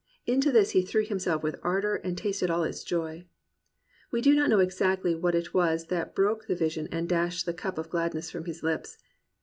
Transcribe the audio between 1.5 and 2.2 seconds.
ardour and